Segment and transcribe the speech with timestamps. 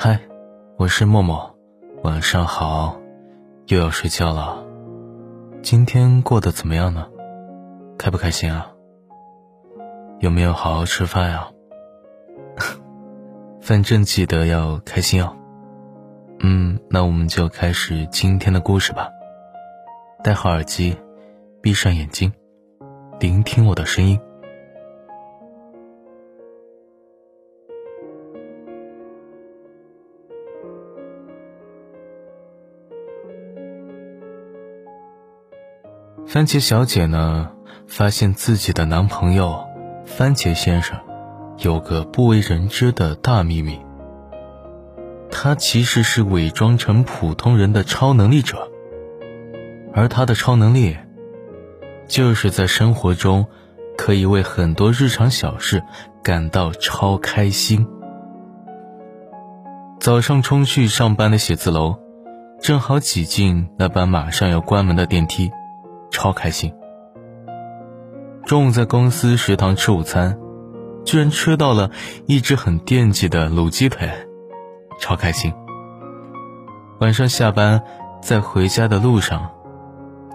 [0.00, 0.20] 嗨，
[0.76, 1.58] 我是默默，
[2.04, 2.96] 晚上好，
[3.66, 4.64] 又要睡觉了。
[5.60, 7.08] 今天过得怎么样呢？
[7.98, 8.70] 开不开心啊？
[10.20, 11.48] 有没有好好吃饭呀？
[13.60, 15.36] 反正记得要开心哦。
[16.38, 19.10] 嗯，那我们就开始今天的故事吧。
[20.22, 20.96] 戴好耳机，
[21.60, 22.32] 闭上眼睛，
[23.18, 24.20] 聆听我的声音。
[36.28, 37.48] 番茄小姐呢，
[37.86, 39.66] 发现自己的男朋友
[40.04, 41.00] 番茄先生
[41.56, 43.80] 有个不为人知的大秘密。
[45.30, 48.68] 他其实是伪装成普通人的超能力者，
[49.94, 50.98] 而他的超能力，
[52.06, 53.46] 就是在生活中
[53.96, 55.82] 可以为很多日常小事
[56.22, 57.86] 感到超开心。
[59.98, 61.96] 早上冲去上班的写字楼，
[62.60, 65.50] 正好挤进那班马上要关门的电梯。
[66.18, 66.74] 超开心！
[68.44, 70.36] 中午在公司食堂吃午餐，
[71.04, 71.92] 居然吃到了
[72.26, 74.10] 一只很惦记的卤鸡腿，
[74.98, 75.54] 超开心。
[76.98, 77.80] 晚上下班
[78.20, 79.48] 在回家的路上，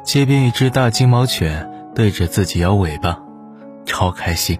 [0.06, 3.20] 街边一只大金毛犬对着自己摇尾巴，
[3.86, 4.58] 超开心。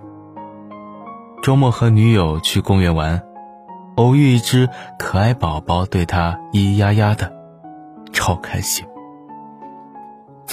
[1.42, 3.24] 周末和女友去公园玩，
[3.96, 4.68] 偶遇一只
[5.00, 7.32] 可爱宝宝对他咿咿呀呀的，
[8.12, 8.86] 超开心。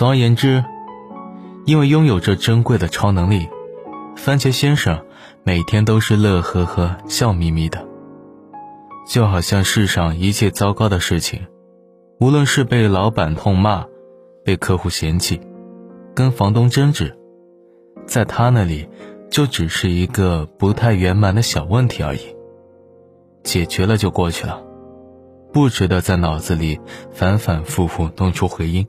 [0.01, 0.65] 总而言之，
[1.67, 3.51] 因为拥有这珍贵的超能力，
[4.17, 5.05] 番茄先生
[5.45, 7.87] 每天都是乐呵呵、笑眯眯的，
[9.07, 11.49] 就好像世上一切糟糕的事情，
[12.19, 13.85] 无论是被老板痛骂、
[14.43, 15.39] 被客户嫌弃、
[16.15, 17.15] 跟房东争执，
[18.07, 18.89] 在他那里
[19.31, 22.21] 就只是一个不太圆满的小问题而已，
[23.43, 24.63] 解决了就过去了，
[25.53, 26.81] 不值得在脑子里
[27.13, 28.89] 反反复复弄出回音。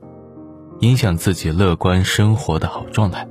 [0.82, 3.28] 影响自己乐观生活的好状态，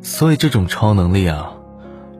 [0.00, 1.52] 所以这种超能力啊，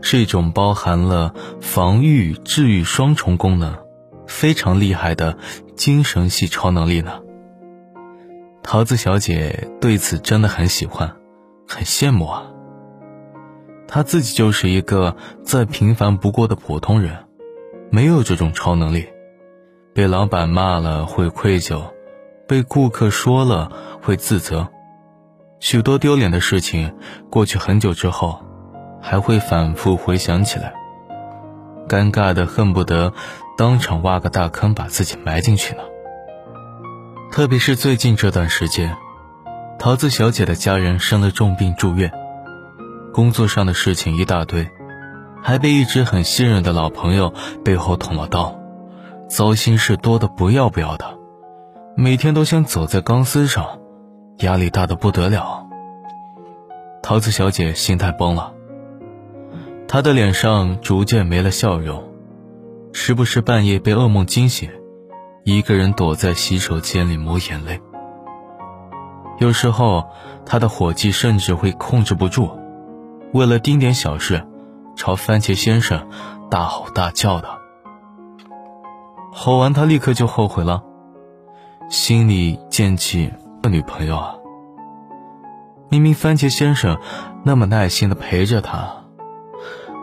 [0.02, 3.74] 是一种包含了防御、治愈双重功能，
[4.26, 5.38] 非常厉害的
[5.76, 7.22] 精神系超能力呢。
[8.62, 11.16] 桃子小姐对此真的很喜欢，
[11.66, 12.50] 很羡慕啊。
[13.88, 17.24] 她自己就是一个再平凡不过的普通人，
[17.90, 19.06] 没有这种超能力，
[19.94, 21.95] 被老板骂了会愧疚。
[22.46, 24.68] 被顾客说了会自责，
[25.58, 26.94] 许多丢脸的事情
[27.30, 28.40] 过去很久之后，
[29.02, 30.74] 还会反复回想起来，
[31.88, 33.12] 尴尬的恨不得
[33.56, 35.82] 当场挖个大坑把自己埋进去呢。
[37.32, 38.96] 特别是最近这段时间，
[39.78, 42.12] 桃子小姐的家人生了重病住院，
[43.12, 44.70] 工作上的事情一大堆，
[45.42, 47.34] 还被一直很信任的老朋友
[47.64, 48.56] 背后捅了刀，
[49.28, 51.15] 糟心事多的不要不要的。
[51.98, 53.78] 每天都像走在钢丝上，
[54.40, 55.66] 压力大的不得了。
[57.02, 58.52] 桃子小姐心态崩了，
[59.88, 62.04] 她的脸上逐渐没了笑容，
[62.92, 64.70] 时不时半夜被噩梦惊醒，
[65.42, 67.80] 一个人躲在洗手间里抹眼泪。
[69.38, 70.04] 有时候，
[70.44, 72.50] 她的火气甚至会控制不住，
[73.32, 74.46] 为了丁点小事，
[74.96, 76.06] 朝番茄先生
[76.50, 77.48] 大吼大叫的。
[79.32, 80.82] 吼完，她立刻就后悔了。
[81.88, 83.30] 心里惦记
[83.70, 84.34] 女朋友啊！
[85.88, 86.98] 明明番茄先生
[87.44, 89.04] 那么耐心的陪着他，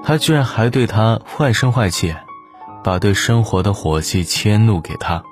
[0.01, 2.16] 他居然还对他坏声坏气，
[2.85, 5.23] 把对生活的火气迁怒给他，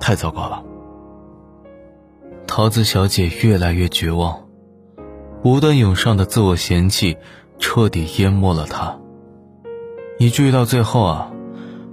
[0.00, 0.64] 太糟糕了。
[2.48, 4.40] 桃子小姐越来越绝望，
[5.40, 7.16] 不断涌上的自我嫌弃
[7.60, 8.98] 彻底淹没了她，
[10.18, 11.30] 以至于到最后啊，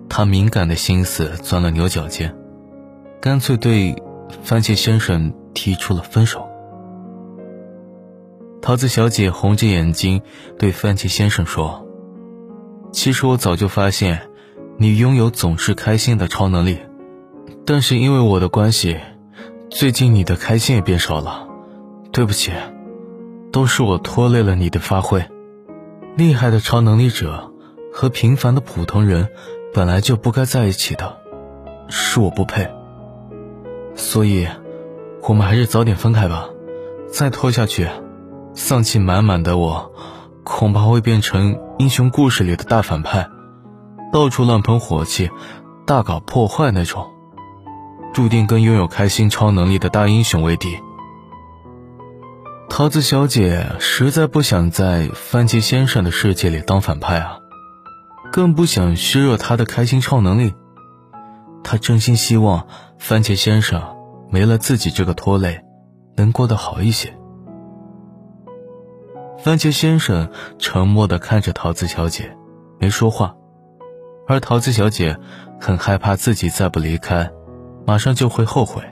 [0.09, 2.35] 她敏感的心思钻了牛角尖。
[3.23, 3.95] 干脆对
[4.43, 6.45] 番茄先生提出了分手。
[8.61, 10.21] 桃子小姐红着眼睛
[10.59, 11.87] 对番茄先生说
[12.91, 14.23] ：“其实我早就发现，
[14.77, 16.79] 你拥有总是开心的超能力，
[17.65, 18.99] 但是因为我的关系，
[19.69, 21.47] 最近你的开心也变少了。
[22.11, 22.51] 对不起，
[23.53, 25.23] 都是我拖累了你的发挥。
[26.17, 27.53] 厉害的超能力者
[27.93, 29.29] 和平凡的普通人
[29.73, 31.21] 本来就不该在一起的，
[31.87, 32.69] 是我不配。”
[33.95, 34.47] 所以，
[35.21, 36.49] 我们还是早点分开吧。
[37.11, 37.87] 再拖下去，
[38.55, 39.91] 丧气满满的我，
[40.43, 43.29] 恐怕会变成英雄故事里的大反派，
[44.11, 45.29] 到处乱喷火气，
[45.85, 47.05] 大搞破坏那种，
[48.13, 50.77] 注定跟拥有开心超能力的大英雄为敌。
[52.67, 57.37] 桃子小姐实在不想在番茄先生的世界里当反派啊，
[58.31, 60.55] 更不想削弱他的开心超能力。
[61.63, 62.67] 他真心希望
[62.97, 63.81] 番茄先生
[64.29, 65.63] 没了自己这个拖累，
[66.15, 67.17] 能过得好一些。
[69.39, 70.29] 番茄先生
[70.59, 72.37] 沉默地看着桃子小姐，
[72.79, 73.35] 没说话，
[74.27, 75.17] 而桃子小姐
[75.59, 77.31] 很害怕自己再不离开，
[77.85, 78.83] 马上就会后悔，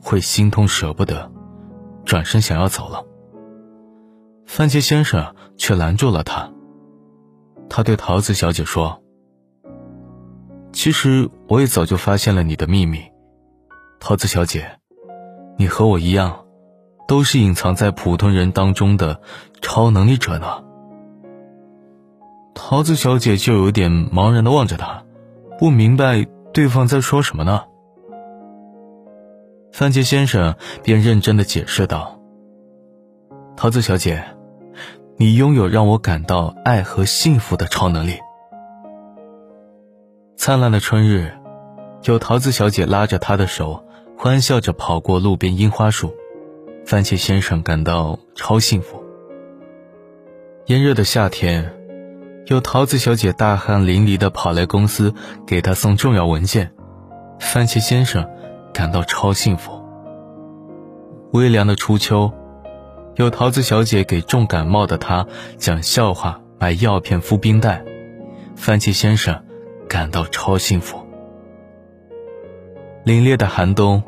[0.00, 1.30] 会心痛舍不得，
[2.04, 3.04] 转身想要走了。
[4.46, 6.50] 番茄先生却拦住了他。
[7.68, 9.01] 他对桃子小姐说
[10.72, 13.00] ：“其实我也早就发现了你的秘密，
[14.00, 14.78] 桃子小姐，
[15.56, 16.38] 你和我一样。”
[17.08, 19.20] 都是隐藏在普通人当中的
[19.60, 20.62] 超能力者呢。
[22.54, 25.04] 桃子小姐就有点茫然的望着他，
[25.58, 26.24] 不明白
[26.54, 27.64] 对方在说什么呢。
[29.72, 32.18] 番茄先生便认真的解释道
[33.58, 34.24] ：“桃子小姐，
[35.18, 38.14] 你拥有让我感到爱和幸福的超能力。”
[40.44, 41.30] 灿烂的春日，
[42.02, 43.84] 有桃子小姐拉着他的手，
[44.18, 46.12] 欢笑着跑过路边樱花树。
[46.84, 49.04] 番茄先生感到超幸福。
[50.66, 51.72] 炎热的夏天，
[52.46, 55.14] 有桃子小姐大汗淋漓的跑来公司
[55.46, 56.72] 给他送重要文件，
[57.38, 58.28] 番茄先生
[58.74, 59.80] 感到超幸福。
[61.32, 62.32] 微凉的初秋，
[63.14, 65.24] 有桃子小姐给重感冒的他
[65.56, 67.84] 讲笑话、买药片、敷冰袋，
[68.56, 69.40] 番茄先生
[69.92, 71.06] 感到超幸福。
[73.04, 74.02] 凛冽的寒冬。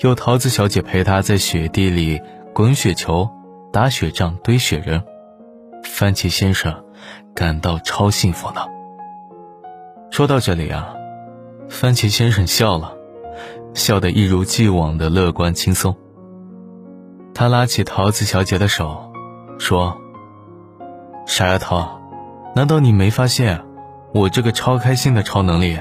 [0.00, 2.20] 有桃子小姐陪他在雪地里
[2.52, 3.30] 滚雪球、
[3.72, 5.02] 打雪仗、堆雪人，
[5.84, 6.84] 番茄先生
[7.34, 8.60] 感到超幸福呢。
[10.10, 10.94] 说到这里啊，
[11.68, 12.92] 番茄先生笑了，
[13.74, 15.96] 笑得一如既往的乐观轻松。
[17.32, 19.12] 他拉起桃子小姐的手，
[19.58, 19.96] 说
[21.26, 21.86] ：“傻丫头，
[22.56, 23.64] 难道你没发现，
[24.16, 25.78] 我这个超开心的超能力，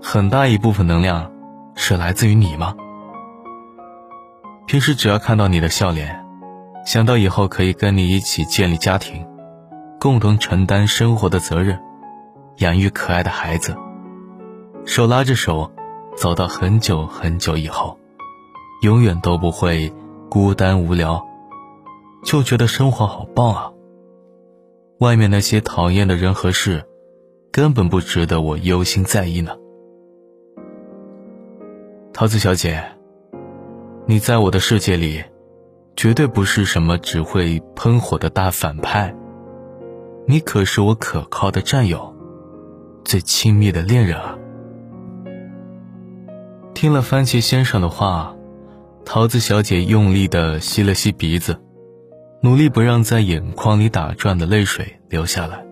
[0.00, 1.32] 很大一部分能量
[1.74, 2.76] 是来自于你吗？”
[4.68, 6.24] 平时只要看到你的笑脸，
[6.86, 9.26] 想到以后可以跟你一起建立家庭，
[9.98, 11.76] 共同承担生活的责任，
[12.58, 13.76] 养育可爱的孩子，
[14.84, 15.72] 手拉着手
[16.16, 17.98] 走到很久很久以后，
[18.82, 19.92] 永远都不会
[20.30, 21.20] 孤单无聊，
[22.22, 23.72] 就觉得生活好棒啊！
[25.00, 26.86] 外面那些讨厌的人和事，
[27.52, 29.54] 根本不值得我忧心在意呢。
[32.12, 32.82] 桃子小姐。
[34.04, 35.22] 你在我的世界里，
[35.94, 39.14] 绝对不是什么只会喷火的大反派。
[40.26, 42.12] 你可是我可靠的战友，
[43.04, 44.36] 最亲密的恋人啊！
[46.74, 48.34] 听了番茄先生的话，
[49.04, 51.56] 桃子小姐用力的吸了吸鼻子，
[52.42, 55.64] 努力不让在眼眶里打转的泪水流下来。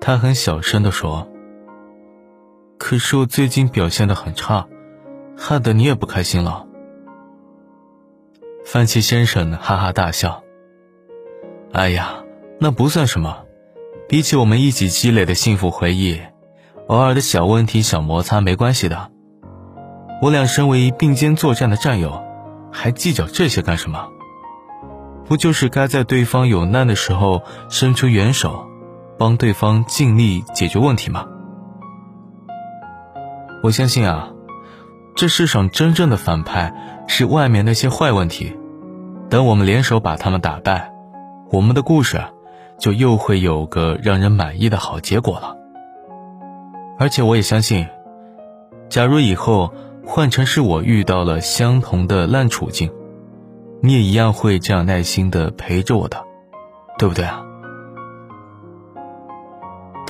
[0.00, 1.28] 他很小声的说
[2.78, 4.66] ：“可是我最近表现的很差。”
[5.42, 6.66] 害得你也不开心了。
[8.66, 10.42] 番茄先生哈哈大笑。
[11.72, 12.24] 哎呀，
[12.58, 13.44] 那不算什么，
[14.06, 16.20] 比起我们一起积累的幸福回忆，
[16.88, 19.10] 偶尔的小问题、小摩擦没关系的。
[20.20, 22.22] 我俩身为并肩作战的战友，
[22.70, 24.10] 还计较这些干什么？
[25.24, 28.68] 不就是该在对方有难的时候伸出援手，
[29.20, 31.26] 帮对方尽力解决问题吗？
[33.62, 34.32] 我相信啊。
[35.14, 38.56] 这世上真正的反派是外面那些坏问题，
[39.28, 40.90] 等我们联手把他们打败，
[41.52, 42.18] 我们的故事
[42.78, 45.54] 就又会有个让人满意的好结果了。
[46.98, 47.86] 而且我也相信，
[48.88, 49.74] 假如以后
[50.06, 52.90] 换成是我遇到了相同的烂处境，
[53.82, 56.24] 你也一样会这样耐心的陪着我的，
[56.96, 57.44] 对不对啊？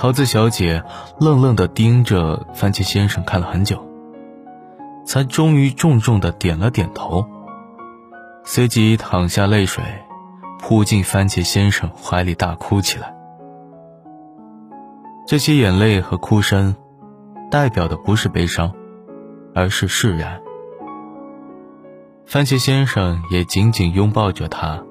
[0.01, 0.83] 桃子小姐
[1.19, 3.87] 愣愣的盯着番茄先生看了很久。
[5.05, 7.27] 才终于重重的点了点头，
[8.43, 9.85] 随即淌下泪水，
[10.59, 13.15] 扑进番茄先生怀里大哭起来。
[15.27, 16.75] 这些眼泪和哭声，
[17.51, 18.73] 代表的不是悲伤，
[19.55, 20.41] 而是释然。
[22.25, 24.83] 番茄先生也紧紧拥抱着她，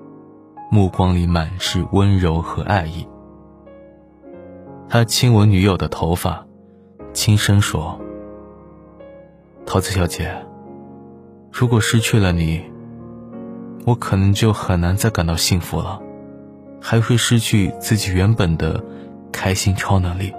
[0.70, 3.08] 目光里满是温柔和爱意。
[4.92, 6.48] 他亲吻女友的头发，
[7.14, 8.02] 轻声说。
[9.64, 10.34] 桃子小姐，
[11.52, 12.64] 如果失去了你，
[13.86, 16.02] 我可能就很难再感到幸福了，
[16.82, 18.84] 还会失去自己原本的
[19.32, 20.34] 开心超能力。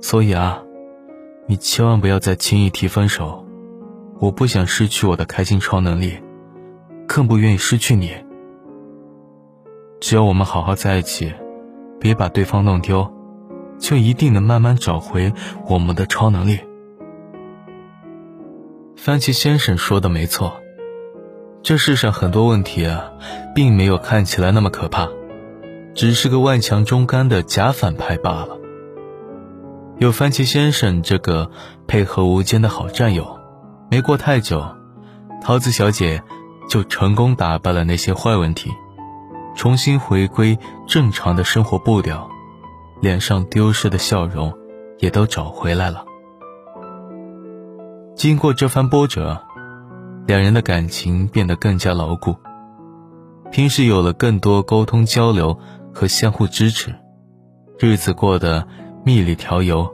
[0.00, 0.60] 所以啊，
[1.46, 3.46] 你千万不要再轻易提分手，
[4.18, 6.18] 我不想失去我的开心超能力，
[7.06, 8.10] 更不愿意失去你。
[10.00, 11.32] 只要我们好好在一起，
[12.00, 13.12] 别把对方弄丢，
[13.78, 15.32] 就一定能慢慢找回
[15.68, 16.60] 我们的超能力。
[18.96, 20.60] 番茄先生说的没错，
[21.62, 23.12] 这世上很多问题啊，
[23.54, 25.08] 并没有看起来那么可怕，
[25.94, 28.58] 只是个万强中干的假反派罢了。
[29.98, 31.50] 有番茄先生这个
[31.86, 33.38] 配合无间的好战友，
[33.90, 34.64] 没过太久，
[35.42, 36.22] 桃子小姐
[36.68, 38.70] 就成功打败了那些坏问题，
[39.56, 42.30] 重新回归正常的生活步调，
[43.00, 44.56] 脸上丢失的笑容
[44.98, 46.04] 也都找回来了。
[48.14, 49.42] 经过这番波折，
[50.26, 52.36] 两人的感情变得更加牢固，
[53.50, 55.58] 平时有了更多沟通交流
[55.92, 56.94] 和相互支持，
[57.80, 58.68] 日子过得。
[59.04, 59.88] 蜜里调油，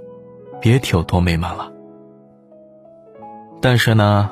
[0.58, 1.70] 别提有多美满了。
[3.60, 4.30] 但是呢，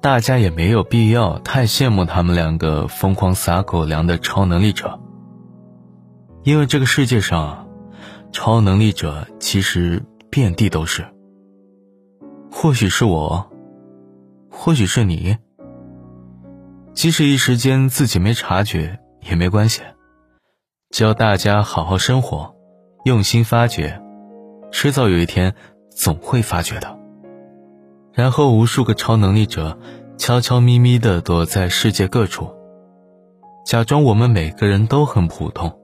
[0.00, 5.00] 大家也没有必要太羡慕他们两个疯狂撒狗粮的超能力者，
[6.44, 7.68] 因为这个世界上，
[8.30, 11.04] 超能力者其实遍地都是。
[12.50, 13.50] 或许是我，
[14.48, 15.36] 或许是你，
[16.92, 19.82] 即使一时间自己没察觉也没关系，
[20.90, 22.54] 只要大家好好生活，
[23.04, 24.00] 用心发掘。
[24.70, 25.54] 迟早有一天，
[25.90, 26.97] 总会发觉的。
[28.18, 29.78] 然后，无数个超能力者
[30.16, 32.52] 悄悄咪咪地躲在世界各处，
[33.64, 35.78] 假装我们每个人都很普通。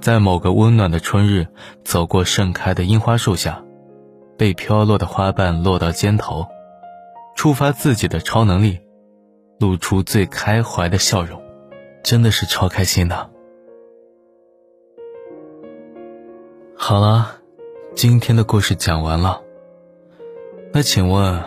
[0.00, 1.46] 在某个温暖的春日，
[1.84, 3.62] 走过盛开的樱花树下，
[4.36, 6.48] 被飘落的花瓣落到肩头，
[7.36, 8.80] 触发自己的超能力，
[9.60, 11.40] 露出最开怀的笑容，
[12.02, 13.30] 真的是超开心的。
[16.74, 17.36] 好了。
[17.94, 19.43] 今天的故事讲完了，
[20.76, 21.40] 那请问，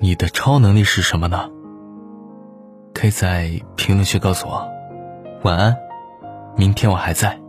[0.00, 1.48] 你的超能力是什么呢？
[2.92, 4.68] 可以在评论区告诉我。
[5.44, 5.74] 晚安，
[6.58, 7.39] 明天我还在。